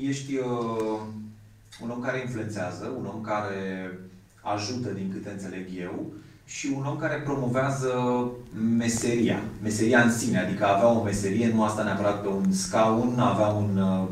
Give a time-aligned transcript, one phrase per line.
[0.00, 1.00] Ești uh,
[1.82, 3.90] un om care influențează, un om care
[4.40, 6.12] ajută, din câte înțeleg eu,
[6.46, 7.88] și un om care promovează
[8.76, 13.46] meseria, meseria în sine, adică avea o meserie, nu asta neapărat pe un scaun, avea
[13.46, 14.08] un uh,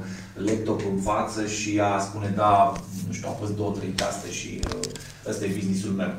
[0.50, 2.72] laptop în față și a spune, da,
[3.06, 4.80] nu știu, a fost două, trei caste și uh,
[5.28, 6.14] ăsta e businessul meu.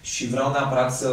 [0.00, 1.10] Și vreau neapărat să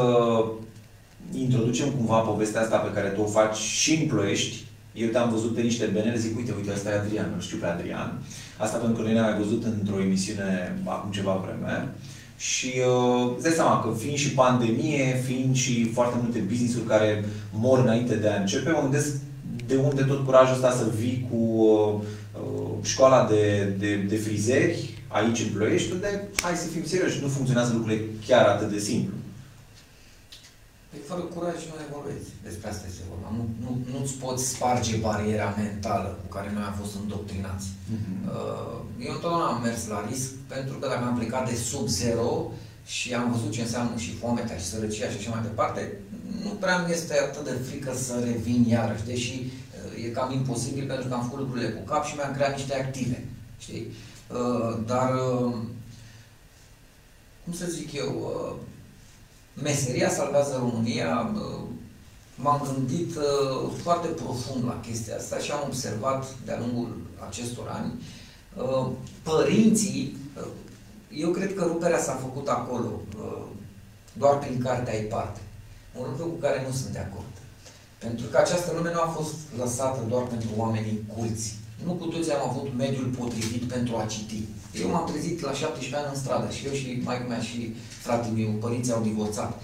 [1.31, 4.65] introducem cumva povestea asta pe care tu o faci și în Ploiești.
[4.93, 7.65] Eu te-am văzut pe niște benere, zic, uite, uite, ăsta e Adrian, nu știu pe
[7.65, 8.19] Adrian.
[8.57, 11.93] Asta pentru că noi ne-am mai văzut într-o emisiune acum ceva vreme.
[12.38, 17.25] Și uh, îți dai seama că fiind și pandemie, fiind și foarte multe business-uri care
[17.51, 19.15] mor înainte de a începe, mă gândesc
[19.67, 21.93] de unde tot curajul ăsta să vii cu uh,
[22.43, 27.27] uh, școala de, de, de frizeri aici în Ploiești, unde, hai să fim serioși, nu
[27.27, 29.13] funcționează lucrurile chiar atât de simplu.
[30.93, 32.29] Păi fără curaj nu evoluezi.
[32.47, 33.29] Despre asta este vorba.
[33.38, 37.67] Nu, nu, nu-ți poți sparge bariera mentală cu care noi am fost îndoctrinați.
[37.93, 38.17] Uh-huh.
[39.05, 42.51] Eu întotdeauna am mers la risc pentru că dacă am plecat de sub zero
[42.85, 45.81] și am văzut ce înseamnă și foamea și sărăcia și așa mai departe,
[46.43, 50.85] nu prea mi este atât de frică să revin iarăși, deși uh, e cam imposibil
[50.87, 53.27] pentru că am făcut lucrurile cu cap și mi-am creat niște active.
[53.57, 53.87] Știi?
[54.27, 55.53] Uh, dar, uh,
[57.43, 58.12] cum să zic eu,
[59.54, 61.32] meseria salvează România,
[62.35, 66.97] m-am gândit uh, foarte profund la chestia asta și am observat de-a lungul
[67.28, 67.94] acestor ani.
[68.57, 68.91] Uh,
[69.24, 70.47] părinții, uh,
[71.16, 73.01] eu cred că ruperea s-a făcut acolo,
[74.13, 75.40] doar prin cartea ai parte.
[76.00, 77.34] Un lucru cu care nu sunt de acord.
[77.97, 81.56] Pentru că această lume nu a fost lăsată doar pentru oamenii culți.
[81.85, 84.44] Nu cu toți am avut mediul potrivit pentru a citi.
[84.81, 88.34] Eu m-am trezit la 17 ani în stradă și eu și mai mea și fratele
[88.34, 89.62] meu, părinții au divorțat.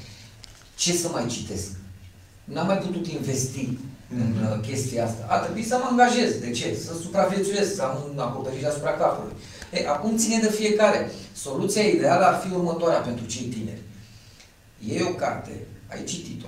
[0.76, 1.72] Ce să mai citesc?
[2.44, 4.16] N-am mai putut investi mm-hmm.
[4.16, 4.60] în mhm.
[4.60, 5.26] uh, chestia asta.
[5.30, 6.38] A trebuit să mă angajez.
[6.40, 6.78] De ce?
[6.86, 9.36] Să supraviețuiesc, să am un acoperiș asupra capului.
[9.74, 11.12] E, acum ține de fiecare.
[11.36, 13.82] Soluția ideală ar fi următoarea pentru cei tineri.
[14.88, 15.52] Iei o carte,
[15.88, 16.48] ai citit-o,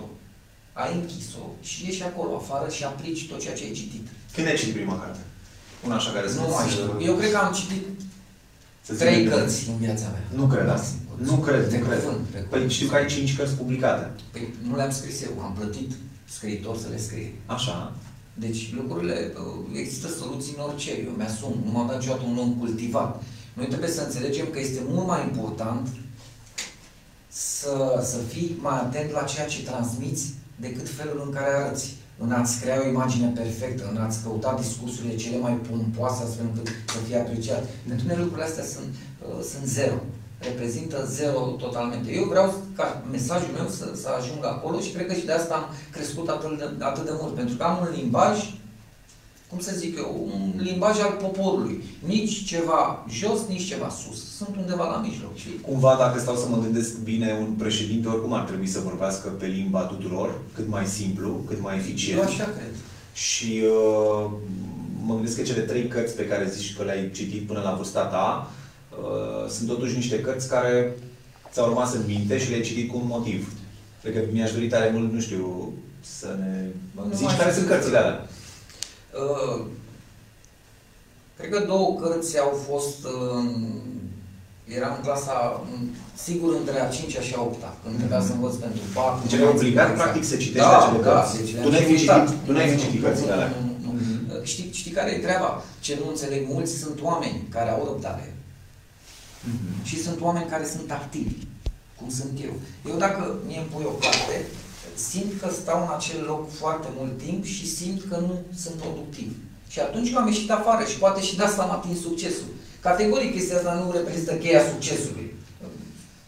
[0.74, 4.08] ai închis-o și ieși acolo afară și aplici tot ceea ce ai citit.
[4.34, 5.20] Când ai citit prima carte?
[5.86, 6.98] Una așa care Nu mai știu.
[7.02, 8.01] Eu cred că am citit să
[8.98, 10.24] trei cărți în viața mea.
[10.36, 10.96] Nu cred asta.
[11.18, 12.46] Nu cred, nu cred.
[12.50, 14.12] Păi știu că ai cinci cărți publicate.
[14.32, 15.92] Păi nu le-am scris eu, am plătit
[16.26, 17.34] scriitor să le scrie.
[17.46, 17.94] Așa.
[18.34, 22.54] Deci lucrurile, uh, există soluții în orice, eu mi-asum, nu m-am dat niciodată un om
[22.54, 23.24] cultivat.
[23.54, 25.88] Noi trebuie să înțelegem că este mult mai important
[27.28, 31.94] să, să fii mai atent la ceea ce transmiți decât felul în care arăți
[32.24, 36.68] în a-ți crea o imagine perfectă, în a-ți căuta discursurile cele mai pompoase astfel încât
[36.94, 37.64] să fie apreciat.
[37.88, 38.90] Pentru mine lucrurile astea sunt,
[39.28, 39.98] uh, sunt zero.
[40.40, 42.12] Reprezintă zero totalmente.
[42.12, 45.54] Eu vreau ca mesajul meu să, să ajungă acolo și cred că și de asta
[45.56, 47.34] am crescut atât de, atât de mult.
[47.36, 48.36] Pentru că am un limbaj
[49.52, 51.84] cum să zic eu, un limbaj al poporului.
[52.00, 54.36] Nici ceva jos, nici ceva sus.
[54.36, 55.36] Sunt undeva la mijloc.
[55.36, 55.48] Și...
[55.62, 59.46] Cumva, dacă stau să mă gândesc bine, un președinte oricum ar trebui să vorbească pe
[59.46, 62.20] limba tuturor, cât mai simplu, cât mai eficient.
[62.20, 62.74] Eu așa cred.
[63.14, 64.32] Și uh,
[65.06, 68.06] mă gândesc că cele trei cărți pe care zici că le-ai citit până la vârsta
[68.06, 68.52] ta,
[68.92, 70.96] uh, sunt totuși niște cărți care
[71.52, 73.54] ți-au rămas în minte și le-ai citit cu un motiv.
[74.02, 76.66] Cred că mi-aș dori tare mult, nu știu, să ne
[77.16, 78.28] zici care sunt cărțile alea.
[79.20, 79.66] Uh,
[81.38, 83.44] cred că două cărți au fost, uh,
[84.78, 85.64] eram în clasa,
[86.26, 88.26] sigur, între a 5 și a 8 când trebuia mm-hmm.
[88.26, 89.22] să învăț pentru BAC.
[89.22, 91.38] Deci ai obligat, practic, să citești da, acele da, cărți?
[91.38, 93.54] Deci tu nu ai fi citit, tu n-ai fi citit cărțile alea.
[93.88, 95.64] Uh, știi, știi care e treaba?
[95.80, 98.34] Ce nu înțeleg mulți sunt oameni care au răbdare.
[98.34, 99.84] Mm-hmm.
[99.84, 101.38] Și sunt oameni care sunt activi,
[101.98, 102.54] cum sunt eu.
[102.90, 104.46] Eu dacă mi îmi pui o carte,
[104.96, 109.30] simt că stau în acel loc foarte mult timp și simt că nu sunt productiv.
[109.68, 112.50] Și atunci am ieșit afară și poate și de asta am atins succesul.
[112.80, 115.34] Categoric chestia asta nu reprezintă cheia succesului.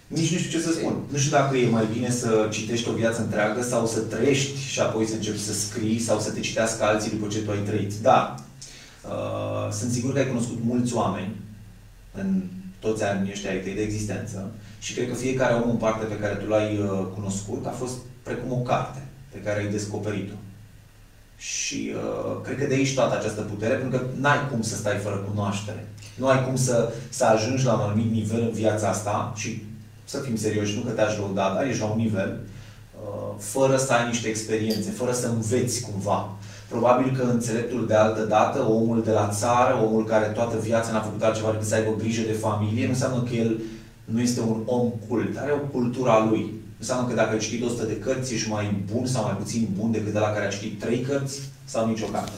[0.07, 0.95] Nici nu știu ce să spun.
[1.11, 4.79] Nu știu dacă e mai bine să citești o viață întreagă sau să trăiești și
[4.79, 7.93] apoi să începi să scrii sau să te citească alții după ce tu ai trăit.
[7.93, 8.35] Da.
[9.07, 11.35] Uh, sunt sigur că ai cunoscut mulți oameni
[12.11, 12.41] în
[12.79, 16.17] toți anii ăștia ai tăi de existență și cred că fiecare om în parte pe
[16.17, 20.35] care tu l-ai uh, cunoscut a fost precum o carte pe care ai descoperit-o.
[21.37, 24.97] Și uh, cred că de aici toată această putere, pentru că n-ai cum să stai
[24.97, 25.87] fără cunoaștere.
[26.15, 29.63] Nu ai cum să, să ajungi la un anumit nivel în viața asta și
[30.03, 32.39] să fim serioși, nu că te-aș lăuda, dar ești la un nivel
[33.03, 36.29] uh, fără să ai niște experiențe, fără să înveți cumva.
[36.69, 41.01] Probabil că înțeleptul de altă dată, omul de la țară, omul care toată viața n-a
[41.01, 43.59] făcut altceva decât să aibă grijă de familie, nu înseamnă că el
[44.05, 46.53] nu este un om cult, are o cultură a lui.
[46.83, 49.91] Înseamnă că dacă ai citit 100 de cărți, ești mai bun sau mai puțin bun
[49.91, 52.31] decât de la care a citit 3 cărți sau nicio carte.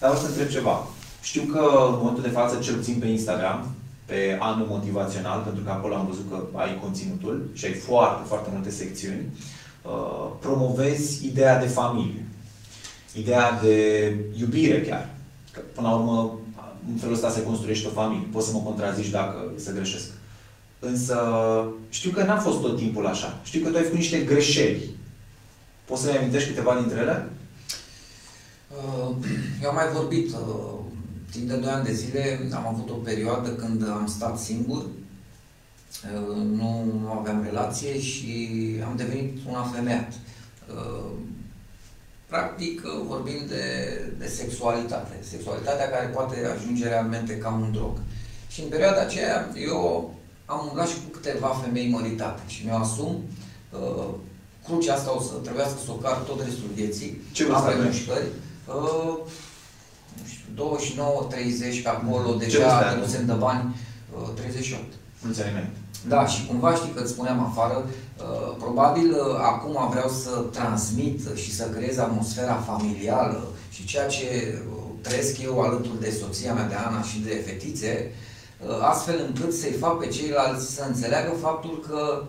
[0.00, 0.86] Dar o să întreb ceva.
[1.22, 1.58] Știu că
[1.88, 6.06] în momentul de față, cel puțin pe Instagram, pe anul motivațional, pentru că acolo am
[6.06, 9.24] văzut că ai conținutul și ai foarte, foarte multe secțiuni,
[9.82, 12.24] uh, promovezi ideea de familie,
[13.12, 13.76] ideea de
[14.38, 15.08] iubire chiar.
[15.52, 16.38] Că, până la urmă,
[16.90, 18.28] în felul ăsta se construiește o familie.
[18.32, 20.10] Poți să mă contrazici dacă să greșesc.
[20.86, 21.18] Însă
[21.88, 23.40] știu că n-a fost tot timpul așa.
[23.44, 24.90] Știu că tu ai făcut niște greșeli.
[25.84, 27.28] Poți să-mi amintești câteva dintre ele?
[28.68, 29.16] Uh,
[29.62, 30.78] eu am mai vorbit uh,
[31.30, 36.36] timp de 2 ani de zile, am avut o perioadă când am stat singur, uh,
[36.36, 38.48] nu, nu aveam relație și
[38.86, 40.12] am devenit un afemeat.
[42.26, 43.64] Practic vorbim de,
[44.18, 47.98] de sexualitate, sexualitatea care poate ajunge realmente ca un drog.
[48.48, 50.14] Și în perioada aceea eu
[50.44, 53.22] am umblat și cu câteva femei măritate și mi-o asum.
[53.70, 54.08] Uh,
[54.64, 57.20] crucea asta o să trebuiască să o car tot restul vieții.
[57.32, 58.28] Ce vârstă am mișcări.
[58.66, 59.16] Uh,
[60.18, 62.38] nu știu, 29, 30, pe acolo, Mm.
[62.38, 63.74] Ce deja vârstă că nu se dă bani,
[64.22, 64.82] uh, 38.
[65.22, 65.78] Mulți ani înainte.
[66.08, 71.20] Da, și cumva știi că îți spuneam afară, uh, probabil uh, acum vreau să transmit
[71.34, 76.68] și să creez atmosfera familială și ceea ce uh, trăiesc eu alături de soția mea,
[76.68, 78.23] de Ana și de fetițe, uh,
[78.80, 82.22] astfel încât să-i fac pe ceilalți să înțeleagă faptul că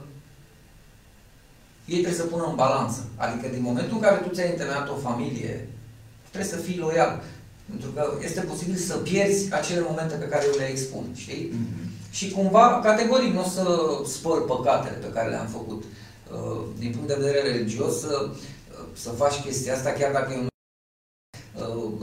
[1.86, 3.07] ei trebuie să pună în balanță.
[3.16, 5.69] Adică din momentul în care tu ți-ai întemeiat o familie,
[6.31, 7.24] trebuie să fii loial.
[7.69, 11.51] Pentru că este posibil să pierzi acele momente pe care eu le expun, știi?
[11.54, 11.92] Mhm.
[12.12, 13.63] Și cumva, categoric, nu o să
[14.07, 15.83] spăl păcatele pe care le-am făcut.
[15.83, 18.30] Uh, Din punct de vedere religios, să,
[18.94, 20.55] să faci chestia asta, chiar dacă eu nu uh,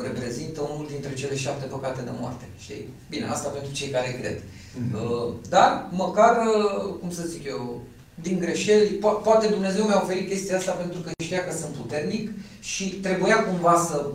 [0.02, 2.44] reprezintă unul dintre cele șapte păcate de moarte.
[2.58, 2.88] Știi?
[3.10, 4.43] Bine, asta pentru cei care cred.
[4.81, 4.94] Mhm.
[4.94, 7.81] Uh, Dar, măcar, uh, cum să zic eu,
[8.14, 12.31] din greșeli, po- poate Dumnezeu mi-a oferit chestia asta pentru că știa că sunt puternic
[12.60, 14.06] și trebuia cumva să,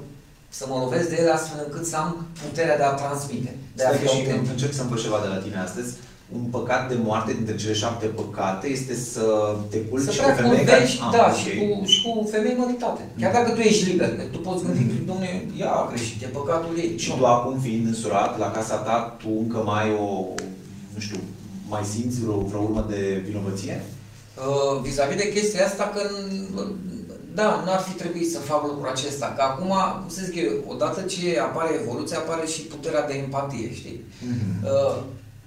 [0.50, 3.88] să mă lovesc de ele astfel încât să am puterea de a transmite, de a
[3.88, 4.52] Stai fi că și autentic.
[4.52, 5.94] încerc să învăț ceva de la tine astăzi.
[6.36, 10.34] Un păcat de moarte dintre cele șapte păcate este să te culci Să și prea
[10.36, 11.36] pe femei vorbești, Ah, da, ok.
[11.38, 13.02] și, cu, și cu femei măritate.
[13.20, 16.78] Chiar dacă tu ești liber, că tu poți gândi, domne, ea a greșit, e păcatul
[16.78, 16.98] ei.
[16.98, 17.16] Și Nu.
[17.16, 20.26] tu acum fiind însurat la casa ta, tu încă mai ai o,
[20.94, 21.20] nu știu,
[21.70, 23.84] mai simți vreo, vreo urmă de vinovăție?
[24.38, 26.76] Uh, vis-a-vis de chestia asta, că n-
[27.34, 29.34] da, n-ar fi trebuit să fac lucrul acesta.
[29.36, 29.68] Că acum,
[30.02, 34.00] cum să zic eu, odată ce apare evoluția, apare și puterea de empatie, știi?
[34.64, 34.96] Uh,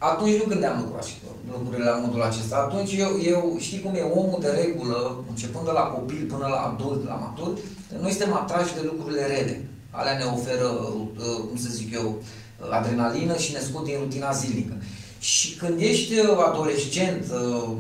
[0.09, 1.15] atunci nu gândeam lucrul așa,
[1.59, 2.57] lucrurile la modul acesta.
[2.57, 6.61] Atunci eu, eu, știi cum e omul de regulă, începând de la copil până la
[6.69, 7.53] adult, la matur,
[8.01, 9.57] noi suntem atrași de lucrurile rele.
[9.91, 14.33] Alea ne oferă, uh, cum să zic eu, uh, adrenalină și ne scot din rutina
[14.33, 14.75] zilnică.
[15.19, 17.25] Și când ești uh, adolescent,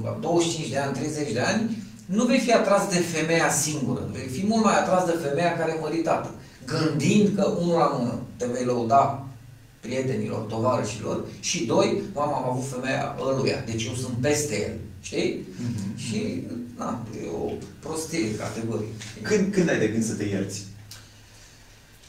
[0.04, 1.62] uh, 25 de ani, 30 de ani,
[2.06, 5.70] nu vei fi atras de femeia singură, vei fi mult mai atras de femeia care
[5.76, 6.30] e măritată,
[6.66, 9.24] gândind că unul la mână te vei lăuda
[9.80, 15.46] prietenilor, tovarășilor și doi, mama am avut femeia ăluia, deci eu sunt peste el, știi?
[15.62, 15.98] Mhm.
[15.98, 16.42] Și,
[16.76, 17.50] na, e o
[17.80, 18.88] prostie categorie.
[19.22, 20.60] Când, când ai de gând să te ierți?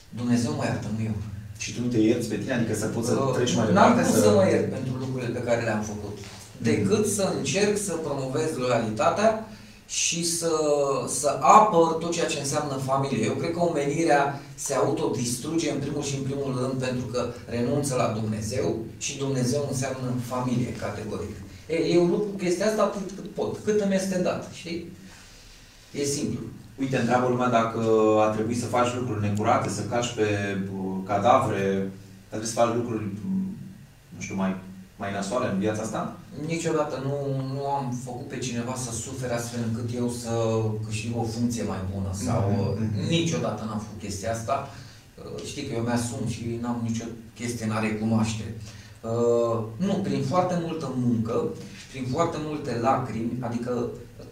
[0.09, 1.15] Dumnezeu mă iartă, nu eu.
[1.57, 2.53] Și tu nu te ierți pe tine?
[2.53, 4.11] Adică să poți să Uh, treci mai N-am departe?
[4.11, 6.17] cum să mă iert pentru lucrurile pe care le-am făcut.
[6.57, 9.47] Decât să încerc să promovez loialitatea
[9.91, 10.51] și să,
[11.07, 13.25] să apăr tot ceea ce înseamnă familie.
[13.25, 17.95] Eu cred că omenirea se autodistruge în primul și în primul rând pentru că renunță
[17.95, 21.35] la Dumnezeu și Dumnezeu înseamnă familie, categoric.
[21.67, 24.91] E, eu lupt cu chestia asta atât cât pot, cât îmi este dat, știi?
[25.91, 26.39] E simplu.
[26.79, 27.79] Uite, întreabă lumea dacă
[28.19, 31.91] a trebuit să faci lucruri necurate, să caci pe uh, cadavre,
[32.29, 33.57] dar trebuie să faci lucruri, mm,
[34.15, 34.55] nu știu, mai,
[35.01, 36.01] mai nasoale în viața asta?
[36.53, 37.15] Niciodată nu,
[37.53, 40.31] nu am făcut pe cineva să sufere astfel încât eu să
[40.85, 43.07] câștig o funcție mai bună sau Mhm, mhm.
[43.09, 44.55] niciodată n-am făcut chestia asta.
[45.17, 47.05] Uh, Știi că eu mi-asum și n-am nicio
[47.39, 48.45] chestie în a recunoaște.
[49.11, 51.35] Uh, Nu, prin foarte multă muncă,
[51.91, 53.71] prin foarte multe lacrimi, adică
[54.19, 54.25] uh,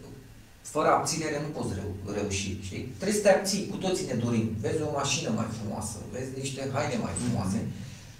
[0.62, 2.84] fără abținere nu poți reu- reuși, știi?
[3.00, 4.48] Trebuie să te abții, cu toții ne dorim.
[4.64, 7.60] Vezi o mașină mai frumoasă, vezi niște haine mai frumoase,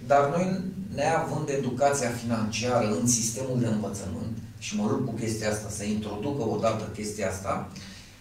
[0.06, 0.60] dar noi,
[0.94, 6.42] neavând educația financiară în sistemul de învățământ, și mă rog cu chestia asta, să introducă
[6.42, 7.68] odată chestia asta,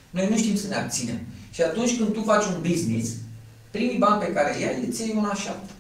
[0.10, 1.20] noi nu știm să ne abținem.
[1.52, 3.10] Și atunci când tu faci un business,
[3.72, 5.72] primii bani pe care îi ai, îți iei una șapte.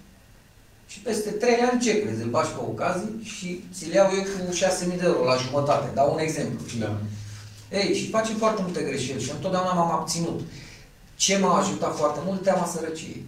[0.87, 2.21] Și peste trei ani ce crezi?
[2.21, 5.89] Îl bași pe ocazii și ți-l iau eu cu 6.000 de euro la jumătate.
[5.93, 6.67] Dau un exemplu.
[6.67, 6.79] știi?
[6.79, 6.97] Da.
[7.71, 10.39] Ei, și facem foarte multe greșeli și întotdeauna m-am abținut.
[11.15, 12.43] Ce m-a ajutat foarte mult?
[12.43, 13.25] Teama sărăciei.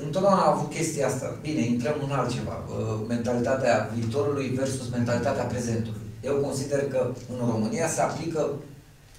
[0.00, 1.38] Întotdeauna am avut chestia asta.
[1.42, 2.64] Bine, intrăm în altceva.
[2.68, 6.00] Uh, Mentalitatea viitorului versus mentalitatea prezentului.
[6.24, 8.50] Eu consider că în România se aplică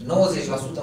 [0.03, 0.06] 90%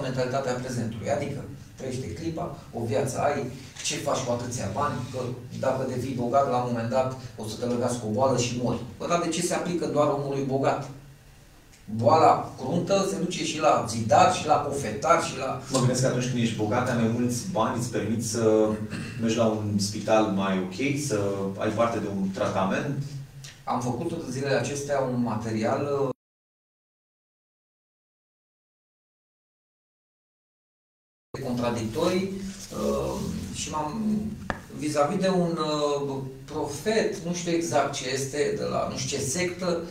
[0.02, 1.40] mentalitatea prezentului, adică
[1.76, 3.46] trăiește clipa, o viață ai,
[3.84, 5.20] ce faci cu atâția bani, că
[5.60, 8.60] dacă devii bogat la un moment dat o să te lăgați cu o boală și
[8.62, 8.80] mori.
[8.98, 10.88] Bă, dar de ce se aplică doar omului bogat?
[11.96, 15.62] Boala cruntă se duce și la zidar, și la cofetar, și la...
[15.70, 18.68] Mă gândesc că atunci când ești bogat, ai mai mulți bani, îți permit să
[19.20, 21.20] mergi la un spital mai ok, să
[21.58, 23.02] ai parte de un tratament.
[23.64, 26.10] Am făcut tot zilele acestea un material
[31.44, 32.30] contradictorii
[32.72, 33.20] uh,
[33.54, 34.22] și m-am
[34.78, 39.24] vis-a-vis de un uh, profet, nu știu exact ce este, de la nu știu ce
[39.24, 39.82] sectă,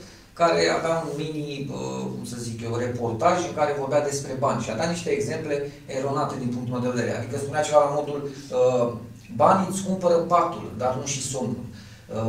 [0.41, 4.63] care avea un mini, uh, cum să zic eu, reportaj în care vorbea despre bani
[4.63, 5.55] și a dat niște exemple
[5.98, 7.17] eronate din punctul meu de vedere.
[7.17, 8.19] Adică spunea ceva la modul,
[9.36, 11.65] banii îți cumpără patul, dar nu și somnul.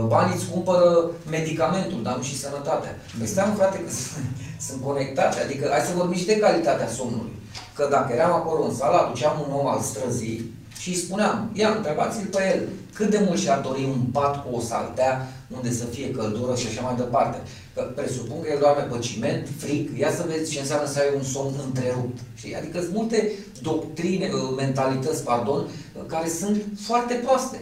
[0.07, 2.93] Banii îți cumpără medicamentul, dar nu și sănătatea.
[3.19, 3.90] Păi stai, frate, că
[4.67, 5.40] sunt conectate.
[5.40, 7.40] Adică hai să vorbim și de calitatea somnului
[7.81, 11.75] că dacă eram acolo în sală, aduceam un om al străzii și îi spuneam, ia,
[11.77, 12.61] întrebați-l pe el,
[12.95, 15.13] cât de mult și-ar dori un pat cu o saltea
[15.57, 17.39] unde să fie căldură și așa mai departe.
[17.75, 21.17] Că presupun că el doarme pe ciment, fric, ia să vezi ce înseamnă să ai
[21.17, 22.19] un somn întrerupt.
[22.35, 22.57] Știi?
[22.57, 23.33] Adică sunt multe
[23.63, 27.61] doctrine, uh, mentalități, pardon, uh, care sunt foarte proaste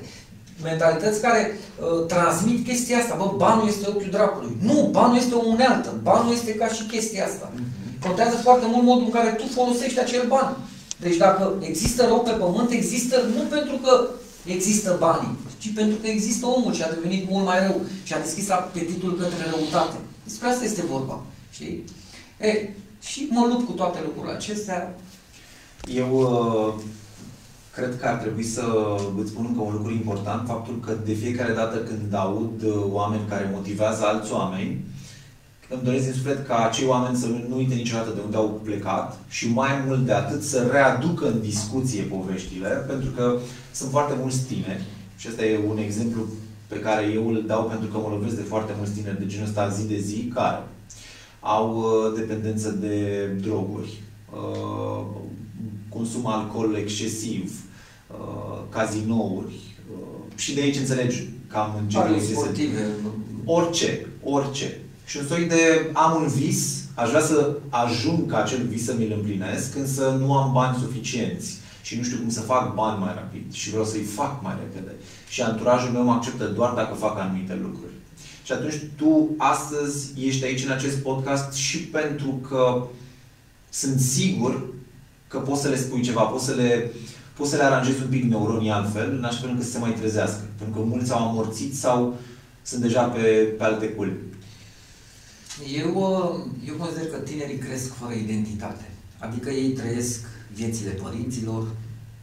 [0.62, 3.14] mentalități care uh, transmit chestia asta.
[3.18, 4.56] Bă, banul este ochiul dracului.
[4.60, 5.90] Nu, banul este o unealtă.
[6.02, 7.52] Banul este ca și chestia asta.
[7.52, 8.06] Mm-hmm.
[8.06, 10.56] Contează foarte mult modul în care tu folosești acel ban.
[11.00, 14.08] Deci dacă există rău pe pământ, există nu pentru că
[14.44, 18.20] există banii, ci pentru că există omul și a devenit mult mai rău și a
[18.20, 19.96] deschis apetitul către răutate.
[20.24, 21.22] Despre asta este vorba.
[21.50, 21.84] Știi?
[22.40, 22.68] E,
[23.00, 24.98] și mă lupt cu toate lucrurile acestea.
[25.94, 26.82] Eu uh,
[27.74, 28.64] cred că ar trebui să
[29.20, 33.28] îți spun încă un lucru important, faptul că de fiecare dată când aud uh, oameni
[33.28, 34.84] care motivează alți oameni,
[35.68, 39.18] îmi doresc din suflet ca acei oameni să nu uite niciodată de unde au plecat
[39.28, 43.38] și mai mult de atât să readucă în discuție poveștile, pentru că
[43.72, 44.82] sunt foarte mulți tineri
[45.16, 46.20] și ăsta e un exemplu
[46.66, 49.46] pe care eu îl dau pentru că mă lovesc de foarte mulți tineri de genul
[49.46, 50.62] ăsta zi de zi, care
[51.40, 55.04] au uh, dependență de droguri, uh,
[55.88, 57.52] consum alcool excesiv,
[58.10, 59.54] uh, cazinouri
[60.34, 61.98] și de aici înțelegi cam în ce
[62.32, 62.86] sportive.
[63.44, 68.66] Orice, orice și un soi de am un vis, aș vrea să ajung ca acel
[68.66, 72.74] vis să mi-l împlinesc, însă nu am bani suficienți și nu știu cum să fac
[72.74, 74.94] bani mai rapid și vreau să-i fac mai repede.
[75.28, 77.92] Și anturajul meu mă acceptă doar dacă fac anumite lucruri.
[78.42, 82.86] Și atunci tu astăzi ești aici în acest podcast și pentru că
[83.70, 84.66] sunt sigur
[85.28, 86.90] că poți să le spui ceva, poți să le,
[87.36, 89.92] poți să le aranjezi un pic neuronii altfel, în așa fel încât să se mai
[89.92, 90.40] trezească.
[90.58, 92.16] Pentru că mulți au amorțit sau
[92.62, 93.20] sunt deja pe,
[93.58, 94.18] pe alte culmi.
[95.66, 98.90] Eu, uh, eu consider că tinerii cresc fără identitate.
[99.18, 100.20] Adică ei trăiesc
[100.52, 101.68] viețile părinților,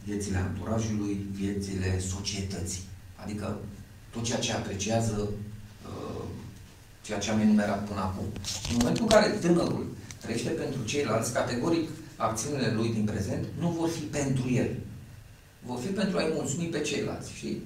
[0.04, 2.82] viețile anturajului, viețile societății.
[3.22, 3.58] Adică
[4.10, 5.28] tot ceea ce apreciază,
[5.86, 6.24] uh,
[7.02, 8.24] ceea ce am enumerat până acum.
[8.70, 9.86] în momentul în care tânărul
[10.20, 14.70] trăiește pentru ceilalți, categoric, acțiunile lui din prezent nu vor fi pentru el.
[15.66, 17.32] Vor fi pentru a-i mulțumi pe ceilalți.
[17.32, 17.62] Știi?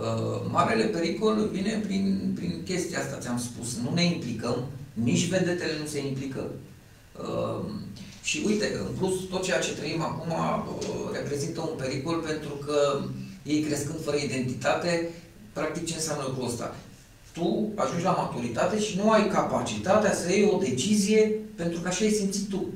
[0.00, 3.76] Uh, marele pericol vine prin, prin chestia asta, ți-am spus.
[3.82, 4.66] Nu ne implicăm
[5.02, 6.50] nici vedetele nu se implică.
[7.20, 7.64] Uh,
[8.22, 13.00] și uite, în plus, tot ceea ce trăim acum uh, reprezintă un pericol pentru că
[13.42, 15.08] ei crescând fără identitate,
[15.52, 16.76] practic ce înseamnă lucrul ăsta?
[17.32, 22.04] Tu ajungi la maturitate și nu ai capacitatea să iei o decizie pentru că așa
[22.04, 22.66] ai simțit tu.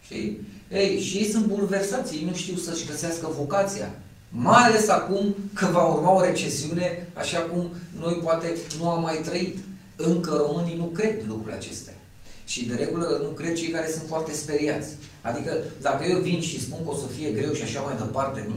[0.00, 0.40] Știi?
[0.72, 3.98] Ei, și ei sunt bulversați, ei nu știu să-și găsească vocația.
[4.28, 9.20] Mai ales acum că va urma o recesiune, așa cum noi poate nu am mai
[9.24, 9.58] trăit.
[9.96, 11.94] Încă românii nu cred lucrurile acestea.
[12.46, 14.88] Și de regulă nu cred cei care sunt foarte speriați.
[15.22, 18.44] Adică dacă eu vin și spun că o să fie greu și așa mai departe,
[18.48, 18.54] nu,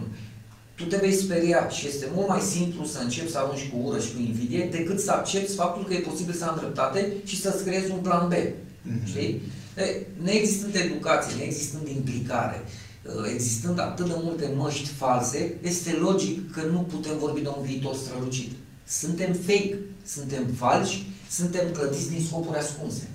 [0.75, 3.99] tu te vei speria și este mult mai simplu să începi să arunci cu ură
[3.99, 7.63] și cu invidie decât să accepti faptul că e posibil să am dreptate și să-ți
[7.63, 8.33] creezi un plan B.
[8.33, 9.05] Mm-hmm.
[9.05, 9.41] Știi?
[10.23, 12.65] Neexistând educație, neexistând implicare,
[13.07, 17.63] ă, existând atât de multe măști false, este logic că nu putem vorbi de un
[17.63, 18.51] viitor strălucit.
[18.87, 23.07] Suntem fake, suntem falși suntem clădiți din scopuri ascunse.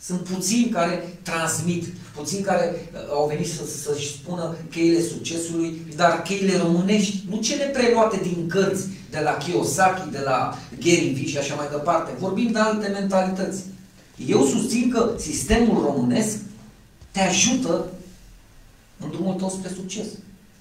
[0.00, 1.84] Sunt puțini care transmit,
[2.14, 7.64] puțini care uh, au venit să, să-și spună cheile succesului, dar cheile românești, nu cele
[7.64, 12.12] preluate din cărți, de la Kiyosaki, de la Gary Vee și așa mai departe.
[12.18, 13.62] Vorbim de alte mentalități.
[14.26, 16.36] Eu susțin că sistemul românesc
[17.10, 17.84] te ajută
[19.00, 20.06] în drumul tău spre succes.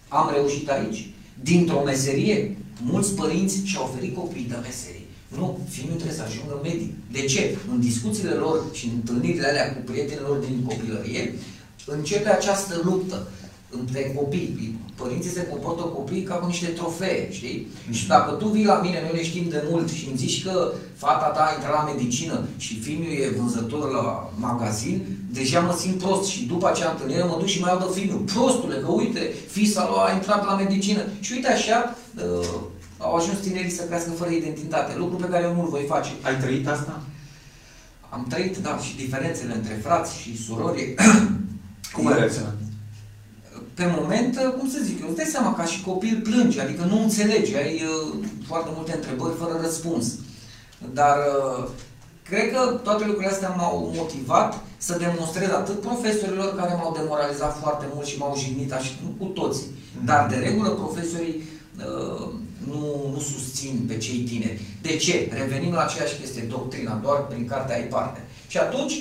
[0.07, 1.09] Am reușit aici.
[1.43, 5.02] Dintr-o meserie, mulți părinți și-au oferit copiii de meserie.
[5.37, 6.91] Nu, fiul trebuie să ajungă medic.
[7.11, 7.57] De ce?
[7.71, 11.33] În discuțiile lor și în întâlnirile alea cu prietenilor din copilărie,
[11.85, 13.27] începe această luptă
[13.79, 14.79] între copii.
[14.95, 17.67] Părinții se comportă copiii ca cu niște trofee, știi?
[17.67, 17.91] Mm-hmm.
[17.91, 20.71] Și dacă tu vii la mine, noi ne știm de mult și îmi zici că
[20.95, 25.97] fata ta a intrat la medicină și fiul e vânzător la magazin, deja mă simt
[25.97, 28.23] prost și după acea întâlnire mă duc și mai iau de fiul.
[28.33, 31.01] Prostule, că uite, fisa lui a intrat la medicină.
[31.19, 32.59] Și uite așa, uh,
[33.03, 36.11] au ajuns tinerii să crească fără identitate, lucru pe care eu nu-l voi face.
[36.21, 37.01] Ai trăit asta?
[38.09, 40.95] Am trăit, da, și diferențele între frați și surori.
[41.93, 42.55] Cum ai reacționat?
[43.73, 47.01] Pe moment, cum să zic eu, îți dai seama, ca și copil plângi, adică nu
[47.01, 50.13] înțelegi, ai uh, foarte multe întrebări fără răspuns.
[50.93, 51.67] Dar uh,
[52.23, 57.85] cred că toate lucrurile astea m-au motivat să demonstrez atât profesorilor care m-au demoralizat foarte
[57.93, 59.67] mult și m-au jignit, așa, nu cu toții,
[60.05, 61.43] dar de regulă profesorii
[61.77, 62.27] uh,
[62.67, 64.61] nu, nu susțin pe cei tineri.
[64.81, 65.29] De ce?
[65.31, 68.21] Revenim la aceeași chestie, doctrina, doar prin cartea ai parte.
[68.47, 68.93] Și atunci,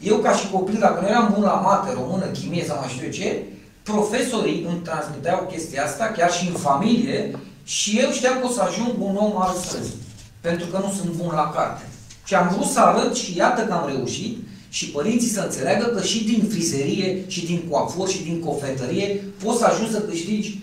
[0.00, 3.04] eu ca și copil, dacă nu eram bun la mate, română, chimie sau mai știu
[3.04, 3.42] eu ce,
[3.82, 8.60] profesorii îmi transmiteau chestia asta, chiar și în familie, și eu știam că o să
[8.60, 10.02] ajung un om al străzii.
[10.40, 11.82] Pentru că nu sunt bun la carte.
[12.24, 14.36] Și am vrut să arăt și iată că am reușit
[14.68, 19.58] și părinții să înțeleagă că și din frizerie, și din coafor, și din cofetărie poți
[19.58, 20.58] să ajungi să câștigi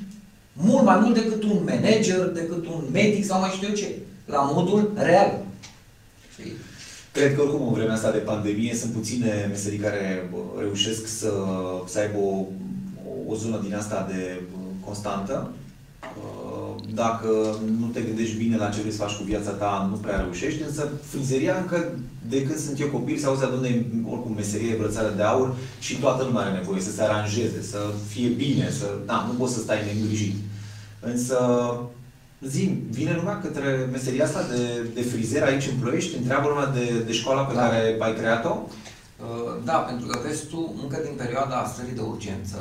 [0.58, 3.96] mult mai mult decât un manager, decât un medic sau mai știu eu ce.
[4.26, 5.46] La modul real.
[7.12, 11.32] Cred că oricum în vremea asta de pandemie sunt puține meserii care reușesc să,
[11.88, 12.46] să aibă o,
[13.28, 14.42] o zonă din asta de
[14.86, 15.52] constantă.
[17.04, 17.30] Dacă
[17.80, 20.62] nu te gândești bine la ce vrei să faci cu viața ta, nu prea reușești,
[20.68, 21.78] însă frizeria încă
[22.30, 26.24] de când sunt eu copil se auzea, domne, oricum meserie, brățară de aur și toată
[26.24, 28.86] lumea are nevoie să se aranjeze, să fie bine, să...
[29.06, 30.36] Da, nu poți să stai neîngrijit.
[31.00, 31.38] Însă,
[32.42, 36.18] zi, vine lumea către meseria asta de, de frizer aici în Ploiești?
[36.18, 37.60] Întreabă lumea de, de școala pe da.
[37.60, 38.54] care ai creat-o?
[39.26, 42.58] Uh, da, pentru că vezi tu, încă din perioada stării de urgență,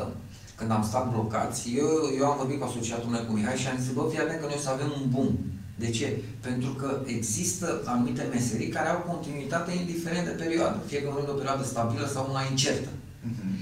[0.58, 3.78] când am stat blocați, eu, eu am vorbit cu asociatul meu cu Mihai și am
[3.80, 5.30] zis, bă, fii atent că noi o să avem un boom.
[5.82, 6.08] De ce?
[6.40, 11.34] Pentru că există anumite meserii care au continuitate indiferent de perioadă, fie că vorbim de
[11.34, 12.88] o perioadă stabilă sau una incertă.
[12.88, 13.52] Uh-huh.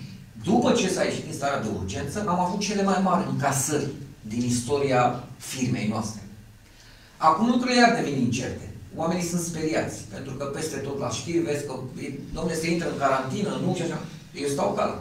[0.44, 3.88] După ce s-a ieșit din starea de urgență, am avut cele mai mari încasări
[4.20, 6.22] din istoria firmei noastre.
[7.16, 8.72] Acum lucrurile iar devin incerte.
[8.96, 11.74] Oamenii sunt speriați, pentru că peste tot la știri vezi că,
[12.34, 14.00] domnule, se intră în carantină, nu și așa.
[14.42, 14.98] Eu stau calm.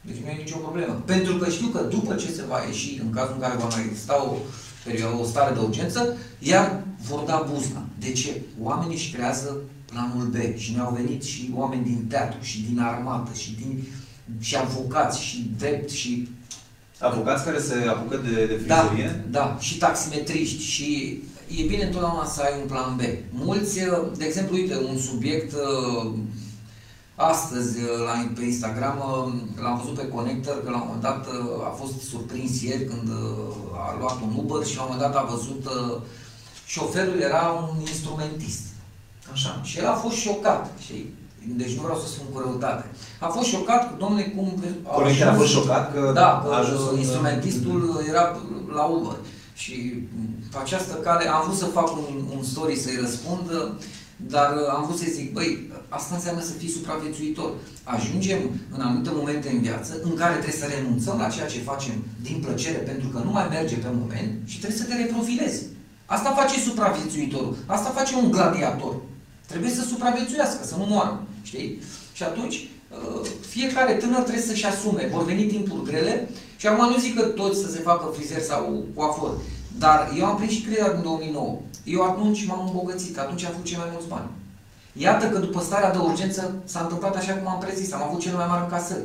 [0.00, 1.02] Deci nu e nicio problemă.
[1.04, 3.84] Pentru că știu că după ce se va ieși, în cazul în care va mai
[3.86, 4.36] exista o,
[4.84, 7.82] perioadă, o stare de urgență, iar vor da buzna.
[7.98, 8.42] De ce?
[8.62, 13.30] Oamenii își creează planul B și ne-au venit și oameni din teatru și din armată
[13.34, 13.88] și din
[14.40, 16.28] și avocați și drept și
[17.00, 19.24] Avocați care se apucă de, de frizerie?
[19.30, 21.22] Da, da, și taximetriști și
[21.58, 23.00] e bine întotdeauna să ai un plan B.
[23.30, 23.78] Mulți,
[24.16, 26.12] de exemplu, uite, un subiect uh,
[27.18, 31.26] astăzi uh, la, pe Instagram uh, l-am văzut pe Connector că la un moment dat
[31.68, 33.08] a fost surprins ieri când
[33.86, 35.62] a luat un Uber și la un moment dat a văzut
[36.66, 38.64] șoferul era un instrumentist.
[39.32, 39.60] Așa.
[39.62, 40.70] Și el a fost șocat.
[40.86, 40.94] Și
[41.56, 42.84] deci nu vreau să spun cu răutate.
[43.20, 44.62] A fost șocat, domnule, cum...
[44.82, 46.10] Colegii a fost șocat că...
[46.14, 48.36] Da, că ajuns instrumentistul era
[48.74, 49.16] la Uber.
[49.54, 49.74] Și
[50.50, 53.74] pe această cale am vrut să fac un, un story să-i răspund,
[54.16, 57.50] dar am vrut să zic, băi, asta înseamnă să fii supraviețuitor.
[57.84, 58.38] Ajungem
[58.74, 62.42] în anumite momente în viață în care trebuie să renunțăm la ceea ce facem din
[62.44, 65.62] plăcere pentru că nu mai merge pe moment și trebuie să te reprofilezi.
[66.06, 67.56] Asta face supraviețuitorul.
[67.66, 68.94] Asta face un gladiator.
[69.46, 71.22] Trebuie să supraviețuiască, să nu moară.
[71.42, 71.78] Știi?
[72.12, 75.08] Și atunci, uh, fiecare tânăr trebuie să-și asume.
[75.12, 78.84] Vor veni timpuri grele și acum nu zic că toți să se facă frizer sau
[78.94, 79.36] coafor,
[79.78, 81.60] dar eu am prins și criza din 2009.
[81.84, 84.28] Eu atunci m-am îmbogățit, atunci am făcut cei mai mulți bani.
[85.00, 88.36] Iată că după starea de urgență s-a întâmplat așa cum am prezis, am avut cele
[88.36, 89.04] mai mari încasări.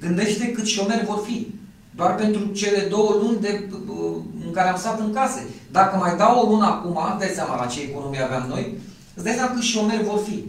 [0.00, 1.54] Gândește cât șomeri vor fi.
[1.96, 5.46] Doar pentru cele două luni de, uh, în care am stat în case.
[5.70, 8.78] Dacă mai dau o lună acum, dai seama la ce economie aveam noi,
[9.14, 10.44] îți dai seama câți șomeri vor fi.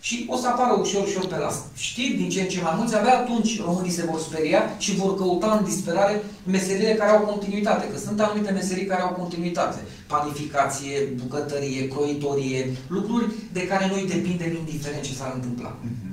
[0.00, 2.94] Și o să apară ușor, ușor pe la știri din ce în ce mai mulți,
[2.94, 7.88] abia atunci românii se vor speria și vor căuta în disperare meserile care au continuitate,
[7.92, 9.78] că sunt anumite meserii care au continuitate.
[10.14, 12.60] Panificație, bucătărie, croitorie,
[12.96, 15.72] lucruri de care noi depindem indiferent ce s-ar întâmpla.
[15.78, 16.12] Uh-huh.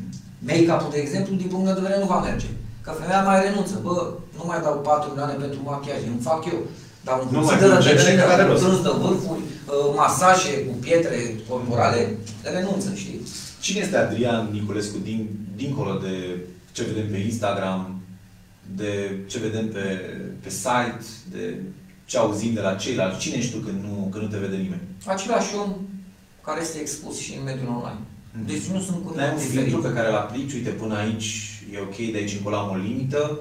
[0.49, 2.49] Make-up-ul, de exemplu, din punct de vedere nu va merge.
[2.83, 3.95] Că femeia mai renunță, bă,
[4.37, 6.59] nu mai dau 4 milioane pentru machiaj, nu fac eu.
[7.05, 11.17] Dar un cuțit de rădăcină, strâns de vârfuri, uh, masaje cu pietre
[11.49, 12.17] corporale,
[12.55, 13.21] renunță, știi?
[13.61, 15.19] Cine este Adrian Niculescu din,
[15.55, 16.15] dincolo de
[16.71, 18.01] ce vedem pe Instagram,
[18.75, 18.91] de
[19.27, 19.85] ce vedem pe,
[20.43, 21.61] pe site, de
[22.09, 23.19] ce auzim de la ceilalți?
[23.19, 24.81] Cine ești tu când nu, când nu te vede nimeni?
[25.05, 25.75] Același om
[26.45, 28.03] care este expus și în mediul online.
[28.33, 28.45] Mm.
[28.45, 31.29] Deci nu sunt cu Ai un filtru pe care îl aplici, uite, până aici
[31.73, 33.37] e ok, de aici încolo am o limită,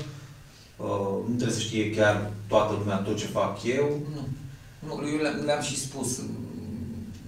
[0.77, 4.01] uh, nu trebuie să știe chiar toată lumea tot ce fac eu.
[4.87, 6.21] Nu, nu eu le-am și spus.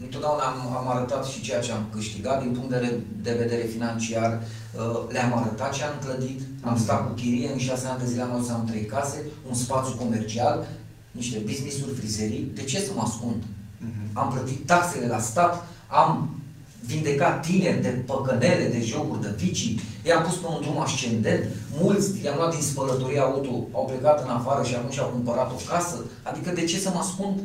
[0.00, 4.42] Întotdeauna am, am arătat și ceea ce am câștigat din punct de, de vedere financiar,
[4.42, 6.79] uh, le-am arătat ce am clădit, am mm.
[6.79, 9.94] stat cu chirie, în șase ani de zile am să am trei case, un spațiu
[9.94, 10.66] comercial,
[11.11, 12.51] niște business-uri, frizerii.
[12.55, 13.42] De ce să mă ascund?
[13.42, 14.12] Mm-hmm.
[14.12, 16.40] Am plătit taxele la stat, am
[16.85, 21.44] vindecat tineri de păcănele, de jocuri, de vicii, i-am pus pe un drum ascendent,
[21.81, 25.73] mulți i-am luat din spălătoria auto, au plecat în afară și acum și-au cumpărat o
[25.73, 27.40] casă, adică de ce să mă ascund?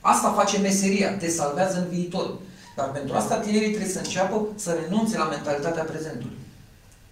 [0.00, 2.34] Asta face meseria, te salvează în viitor.
[2.76, 6.36] Dar pentru asta tinerii trebuie să înceapă să renunțe la mentalitatea prezentului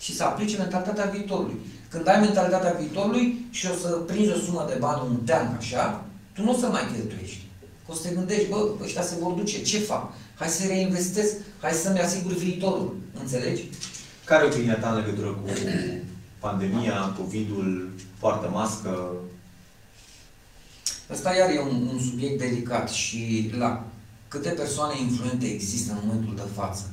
[0.01, 1.61] și să aplice mentalitatea viitorului.
[1.91, 6.05] Când ai mentalitatea viitorului și o să prinzi o sumă de bani, un teanc așa,
[6.33, 7.45] tu nu o să mai cheltuiești.
[7.87, 10.13] O să te gândești, bă, ăștia se vor duce, ce fac?
[10.35, 12.97] Hai să reinvestesc, hai să-mi asigur viitorul.
[13.21, 13.65] Înțelegi?
[14.25, 15.49] Care e opinia ta în legătură cu
[16.39, 19.13] pandemia, COVID-ul, poartă mască?
[21.11, 23.85] Ăsta iar e un, un subiect delicat și la
[24.29, 26.91] câte persoane influente există în momentul de față,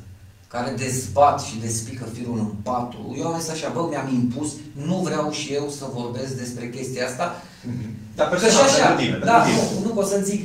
[0.54, 3.16] care dezbat și despică firul în patru.
[3.20, 4.50] Eu am zis așa, bă, mi-am impus,
[4.88, 7.26] nu vreau și eu să vorbesc despre chestia asta.
[7.36, 7.92] Mm-hmm.
[8.18, 10.42] Dar că și așa, tine, da, nu, nu pot să zic,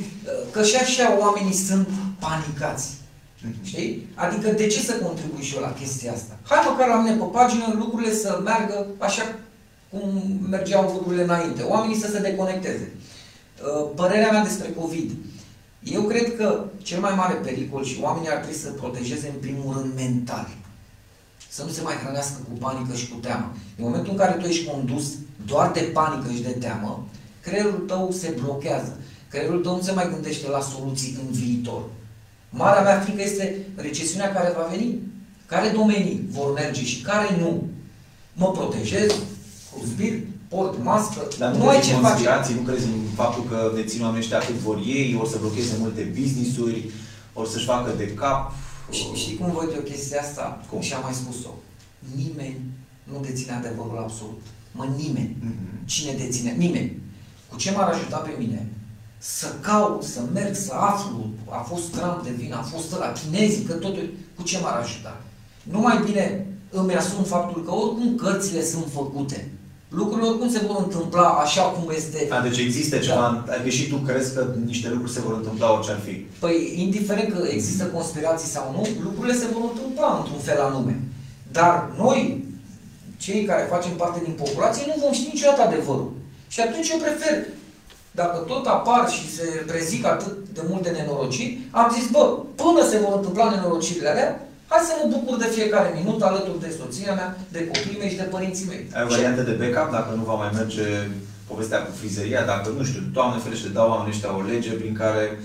[0.51, 1.87] că și așa oamenii sunt
[2.19, 2.87] panicați.
[2.91, 3.63] Mm-hmm.
[3.63, 4.07] Știi?
[4.15, 6.37] Adică de ce să contribui și eu la chestia asta?
[6.49, 9.35] Hai măcar la mine pe pagină lucrurile să meargă așa
[9.89, 10.09] cum
[10.49, 11.61] mergeau lucrurile înainte.
[11.61, 12.91] Oamenii să se deconecteze.
[12.91, 15.11] Uh, părerea mea despre COVID.
[15.83, 19.73] Eu cred că cel mai mare pericol și oamenii ar trebui să protejeze în primul
[19.77, 20.47] rând mental.
[21.49, 23.53] Să nu se mai hrănească cu panică și cu teamă.
[23.77, 25.05] În momentul în care tu ești condus
[25.45, 27.07] doar de panică și de teamă,
[27.41, 28.97] creierul tău se blochează.
[29.29, 31.81] Creierul tău nu se mai gândește la soluții în viitor.
[32.49, 34.99] Marea mea frică este recesiunea care va veni.
[35.45, 37.63] Care domenii vor merge și care nu?
[38.33, 39.15] Mă protejez,
[39.81, 42.53] respir, port mască, Dar nu, nu ai ce face.
[42.53, 46.13] Nu crezi în faptul că dețin oamenii ăștia cât vor ei, o să blocheze multe
[46.19, 46.89] business-uri,
[47.33, 48.51] o să-și facă de cap.
[48.91, 50.61] Și, știi cum văd eu chestia asta?
[50.69, 50.81] Cum?
[50.81, 51.49] Și am mai spus-o.
[52.15, 52.59] Nimeni
[53.03, 54.41] nu deține adevărul absolut.
[54.71, 55.35] Mă, nimeni.
[55.39, 55.85] Mm-hmm.
[55.85, 56.55] Cine deține?
[56.57, 56.91] Nimeni.
[57.49, 58.67] Cu ce m-ar ajuta pe mine?
[59.17, 63.63] Să caut, să merg, să aflu, a fost Trump de vină, a fost ăla, chinezii,
[63.63, 65.21] că totul, cu ce m-ar ajuta?
[65.63, 69.51] Nu mai bine îmi asum faptul că oricum cărțile sunt făcute
[69.89, 72.27] lucrurile oricum se vor întâmpla așa cum este.
[72.29, 73.01] A, deci există da.
[73.01, 76.11] ceva, adică și tu crezi că niște lucruri se vor întâmpla orice ar fi?
[76.39, 80.99] Păi, indiferent că există conspirații sau nu, lucrurile se vor întâmpla într-un fel anume.
[81.51, 82.45] Dar noi,
[83.17, 86.11] cei care facem parte din populație, nu vom ști niciodată adevărul.
[86.47, 87.45] Și atunci eu prefer,
[88.11, 92.97] dacă tot apar și se prezic atât de multe nenorociri, am zis, bă, până se
[92.97, 97.37] vor întâmpla nenorocirile alea, Hai să mă bucur de fiecare minut alături de soția mea,
[97.51, 98.87] de copiii mei și de părinții mei.
[98.93, 100.87] Ai o variantă de backup dacă nu va mai merge
[101.47, 105.39] povestea cu frizeria, dacă, nu știu, Doamne ferește, dau oamenii ăștia o lege prin care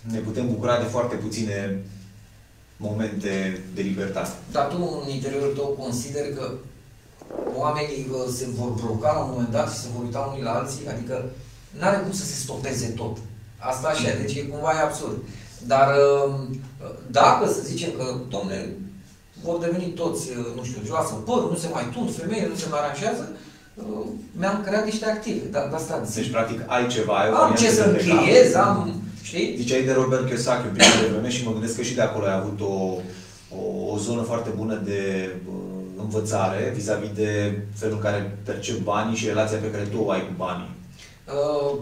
[0.00, 1.82] ne putem bucura de foarte puține
[2.76, 4.30] momente de libertate.
[4.50, 6.50] Dar tu, în interiorul tău, consider că
[7.54, 10.88] oamenii se vor bloca la un moment dat și se vor uita unii la alții,
[10.88, 11.24] adică
[11.78, 13.16] nu are cum să se stopeze tot.
[13.58, 15.16] Asta așa, deci e cumva e absurd.
[15.66, 15.88] Dar
[16.26, 16.60] um,
[17.10, 18.68] dacă să zicem că, domne,
[19.42, 22.66] vor deveni toți, uh, nu știu, joasă păr, nu se mai tund, femeile nu se
[22.70, 23.24] mai aranjează,
[23.74, 24.06] uh,
[24.38, 25.46] mi-am creat niște active.
[25.50, 29.54] Dar de asta Deci, practic, ai ceva, ai Am ce să încheiez, am, știi?
[29.56, 32.24] Ziceai de Robert Kiyosaki un pic de vreme și mă gândesc că și de acolo
[32.26, 32.74] ai avut o,
[33.58, 35.54] o, o zonă foarte bună de uh,
[35.96, 40.10] învățare vis-a-vis -vis de felul în care percep banii și relația pe care tu o
[40.10, 40.70] ai cu banii.
[41.26, 41.78] Uh,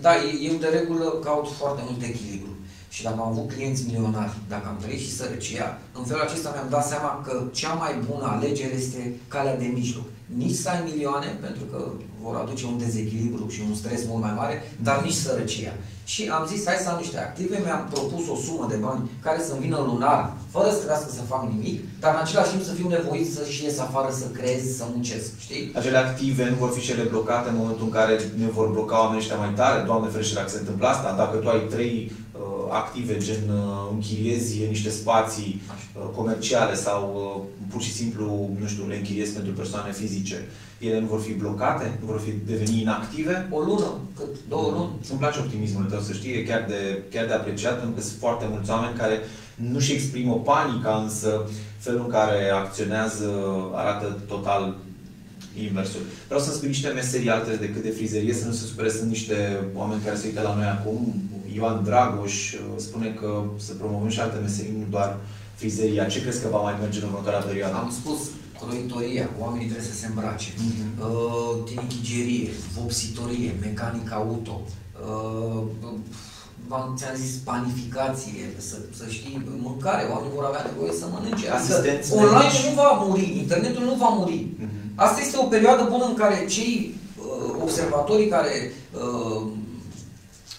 [0.00, 0.10] da,
[0.42, 2.56] eu de regulă caut foarte mult echilibru.
[2.94, 6.70] Și dacă am avut clienți milionari, dacă am trăit și sărăcia, în felul acesta mi-am
[6.70, 10.06] dat seama că cea mai bună alegere este calea de mijloc.
[10.36, 11.78] Nici să ai milioane, pentru că
[12.22, 14.54] vor aduce un dezechilibru și un stres mult mai mare,
[14.86, 15.72] dar nici sărăcia.
[16.12, 19.40] Și am zis, hai să am niște active, mi-am propus o sumă de bani care
[19.46, 20.20] să-mi vină lunar,
[20.54, 23.64] fără să trebuiască să fac nimic, dar în același timp să fiu nevoit să și
[23.64, 25.72] ies afară, să creez, să muncesc, știi?
[25.78, 29.22] Acele active nu vor fi cele blocate în momentul în care ne vor bloca oamenii
[29.22, 29.78] ăștia mai tare?
[29.88, 32.29] Doamne ferește dacă se întâmplă asta, dacă tu ai trei uh,
[32.72, 38.86] active, gen uh, închiriezi niște spații uh, comerciale sau uh, pur și simplu, nu știu,
[38.88, 43.48] le închiriezi pentru persoane fizice, ele nu vor fi blocate, nu vor fi deveni inactive.
[43.50, 44.90] O lună, cât două luni.
[45.10, 48.18] Îmi place optimismul tău, să știi, e chiar de, chiar de apreciat, pentru că sunt
[48.18, 49.20] foarte mulți oameni care
[49.54, 53.28] nu-și exprimă panica, însă felul în care acționează
[53.74, 54.76] arată total
[55.62, 56.00] inversul.
[56.26, 59.64] Vreau să spui niște meserii altele decât de frizerie, să nu se supere, sunt niște
[59.74, 61.14] oameni care se uită la noi acum,
[61.54, 65.16] Ioan Dragoș spune că să promovăm și alte meserii, nu doar
[65.54, 66.04] frizeria.
[66.04, 67.74] Ce crezi că va mai merge în următoarea perioadă?
[67.76, 68.18] Am spus
[68.60, 71.00] croitoria, oamenii trebuie să se îmbrace, mm-hmm.
[71.00, 74.60] uh, tinichigerie, vopsitorie, mecanic auto,
[75.06, 75.62] uh,
[76.96, 81.50] ți-am zis, panificație, să, să știi, mâncare, oamenii vor avea nevoie să mănânce.
[81.50, 82.14] Asistență.
[82.14, 84.46] Online nu va muri, internetul nu va muri.
[84.46, 84.94] Mm-hmm.
[84.94, 89.42] Asta este o perioadă bună în care cei uh, observatorii care, uh,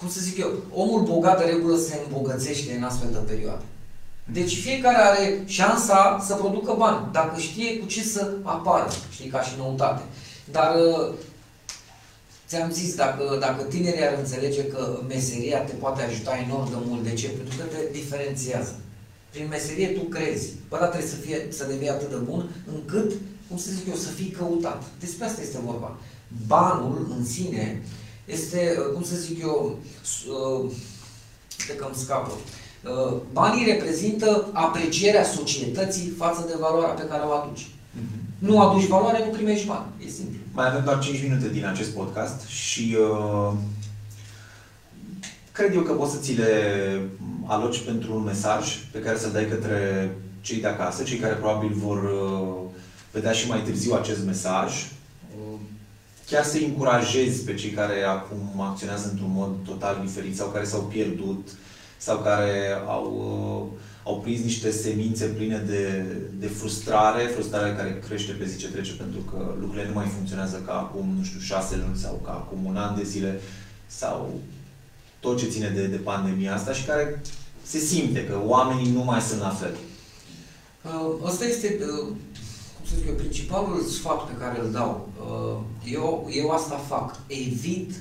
[0.01, 3.63] cum să zic eu, omul bogat de regulă se îmbogățește în astfel de perioadă.
[4.33, 9.41] Deci fiecare are șansa să producă bani, dacă știe cu ce să apară, știi, ca
[9.41, 10.01] și noutate.
[10.51, 11.13] Dar uh,
[12.47, 17.03] ți-am zis, dacă, dacă tinerii ar înțelege că meseria te poate ajuta enorm de mult,
[17.03, 17.27] de ce?
[17.27, 18.75] Pentru că te diferențiază.
[19.29, 20.49] Prin meserie tu crezi.
[20.69, 23.11] Bă, dar trebuie să, fie, să devii atât de bun încât,
[23.47, 24.83] cum să zic eu, să fii căutat.
[24.99, 25.97] Despre asta este vorba.
[26.47, 27.81] Banul în sine
[28.25, 29.79] este, uh, cum să zic eu,
[30.29, 30.71] uh,
[31.67, 32.31] de că îmi scapă.
[32.83, 37.67] Uh, banii reprezintă aprecierea societății față de valoarea pe care o aduci.
[37.67, 38.21] Mm-hmm.
[38.37, 39.85] Nu aduci valoare, nu primești bani.
[40.05, 40.39] E simplu.
[40.51, 43.53] Mai avem doar 5 minute din acest podcast și uh,
[45.51, 46.53] cred eu că poți să ți le
[47.45, 51.71] aloci pentru un mesaj pe care să-l dai către cei de acasă, cei care probabil
[51.73, 52.57] vor uh,
[53.11, 54.71] vedea și mai târziu acest mesaj.
[56.31, 60.65] Uh, chiar să-i încurajezi pe cei care acum acționează într-un mod total diferit sau care
[60.65, 61.47] s-au pierdut
[61.97, 63.05] sau care au,
[63.73, 66.05] uh, au prins niște semințe pline de,
[66.39, 70.63] de frustrare, frustrare care crește pe zi ce trece pentru că lucrurile nu mai funcționează
[70.65, 73.39] ca acum, nu știu, șase luni sau ca acum un an de zile
[73.87, 74.39] sau
[75.19, 77.21] tot ce ține de, de pandemia asta și care
[77.63, 79.75] se simte că oamenii nu mai sunt la fel.
[80.81, 82.40] Uh, asta este, uh, cum
[82.89, 85.09] să zic eu, principalul sfat pe care îl dau.
[85.85, 87.19] Eu, eu asta fac.
[87.27, 87.93] Evit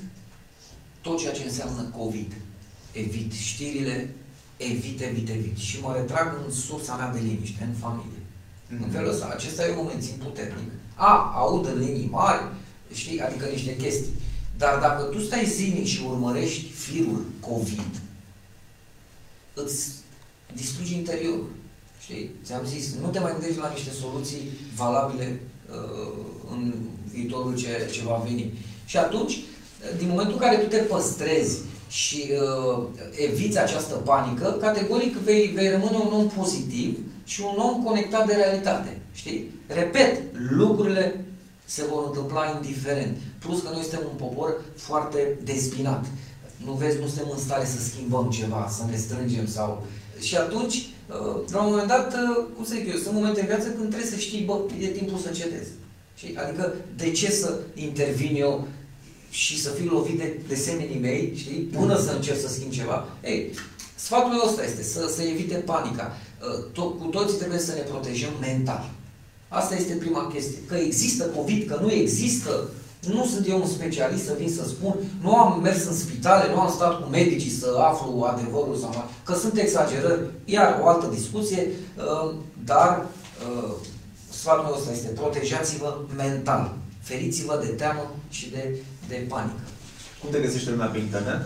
[1.01, 2.33] tot ceea ce înseamnă COVID
[2.91, 4.15] evit știrile,
[4.57, 5.57] evit, evit, evit.
[5.57, 8.19] Și mă retrag în sursa mea de liniște, în familie.
[8.19, 8.83] Mm-hmm.
[8.83, 10.71] În felul ăsta, acesta e un moment puternic.
[10.95, 12.43] A, aud în linii mari,
[12.93, 14.13] știi, adică niște chestii.
[14.57, 18.01] Dar dacă tu stai zilnic și urmărești firul COVID,
[19.53, 19.89] îți
[20.53, 21.49] distrugi interiorul.
[22.03, 22.31] Știi?
[22.45, 24.41] Ți-am zis, nu te mai gândești la niște soluții
[24.75, 26.13] valabile uh,
[26.51, 26.73] în
[27.13, 28.53] viitorul ce, ce va veni.
[28.85, 29.39] Și atunci,
[29.97, 31.59] din momentul în care tu te păstrezi
[31.89, 32.83] și uh,
[33.29, 38.33] eviți această panică, categoric vei, vei rămâne un om pozitiv și un om conectat de
[38.33, 39.01] realitate.
[39.11, 39.51] Știi?
[39.67, 41.25] Repet, lucrurile
[41.65, 43.17] se vor întâmpla indiferent.
[43.39, 46.05] Plus că noi suntem un popor foarte dezbinat.
[46.65, 49.85] Nu vezi, nu suntem în stare să schimbăm ceva, să ne strângem sau...
[50.19, 53.45] Și atunci, uh, la un moment dat, uh, cum să zic eu, sunt momente în
[53.45, 55.69] viață când trebuie să știi, bă, e timpul să cedezi.
[56.43, 58.67] Adică, de ce să intervin eu
[59.29, 63.07] și să fii lovit de, de semenii mei, știi, până să încerc să schimb ceva,
[63.23, 63.51] ei,
[63.95, 66.17] sfatul meu ăsta este să, să evite panica.
[66.41, 68.89] Uh, to- cu toții trebuie să ne protejăm mental.
[69.47, 70.57] Asta este prima chestie.
[70.67, 72.69] Că există COVID, că nu există,
[73.07, 76.59] nu sunt eu un specialist să vin să spun, nu am mers în spitale, nu
[76.59, 81.07] am stat cu medicii să aflu adevărul sau mai, că sunt exagerări, iar o altă
[81.13, 82.33] discuție, uh,
[82.65, 83.05] dar
[83.49, 83.71] uh,
[84.29, 88.75] sfatul meu ăsta este protejați-vă mental, feriți-vă de teamă și de
[89.11, 89.63] de panică.
[90.21, 91.41] Cum te găsește lumea pe internet?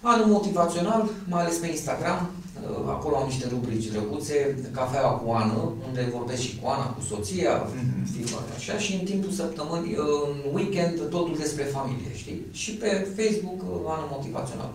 [0.00, 2.30] Anul motivațional, mai ales pe Instagram.
[2.56, 4.36] Uh, acolo am niște rubrici drăguțe,
[4.72, 8.56] cafea cu Ană, unde vorbesc și cu Ana, cu soția, mm-hmm.
[8.56, 12.40] așa, și în timpul săptămânii, uh, în weekend, totul despre familie, știi?
[12.52, 14.70] Și pe Facebook, uh, Ană Motivațional.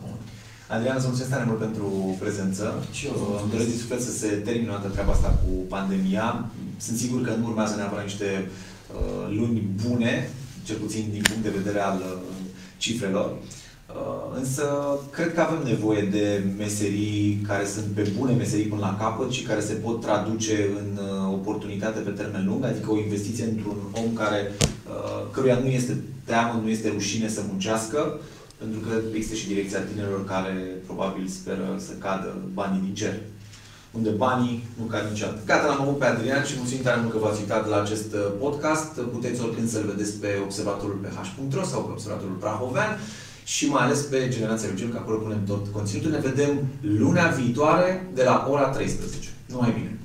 [0.73, 1.87] Adrian, îți mulțumesc tare mult pentru
[2.19, 2.65] prezență.
[2.91, 6.49] Și eu îmi doresc din suflet să se termine o treaba asta cu pandemia.
[6.77, 10.29] Sunt sigur că nu urmează neapărat niște uh, luni bune,
[10.63, 12.21] cel puțin din punct de vedere al uh,
[12.77, 13.37] cifrelor.
[13.95, 14.63] Uh, însă,
[15.12, 19.43] cred că avem nevoie de meserii care sunt pe bune meserii până la capăt și
[19.43, 24.13] care se pot traduce în uh, oportunitate pe termen lung, adică o investiție într-un om
[24.13, 24.51] care,
[25.32, 28.19] căruia nu este teamă, nu este rușine să muncească,
[28.58, 30.54] pentru că există și direcția tinerilor care
[30.86, 33.13] probabil speră să cadă banii din cer
[33.91, 35.39] unde banii nu cad niciodată.
[35.45, 38.32] Gata, l-am avut pe Adrian și mulțumim tare mult că v-ați uitat la acest uh,
[38.39, 38.91] podcast.
[39.15, 42.91] Puteți oricând să-l vedeți pe observatorul ph.ro sau pe observatorul Prahovean
[43.53, 46.11] și mai ales pe Generația Rugel, că acolo punem tot conținutul.
[46.11, 49.29] Ne vedem lunea viitoare de la ora 13.
[49.45, 49.99] Numai bine!